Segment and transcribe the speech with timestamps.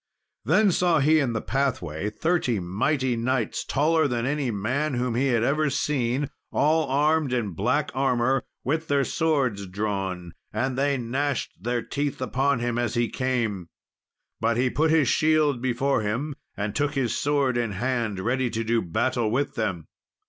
[0.43, 5.27] Then saw he in the pathway thirty mighty knights, taller than any men whom he
[5.27, 11.51] had ever seen, all armed in black armour, with their swords drawn; and they gnashed
[11.61, 13.67] their teeth upon him as he came.
[14.39, 18.63] But he put his shield before him, and took his sword in hand, ready to
[18.63, 19.85] do battle with them.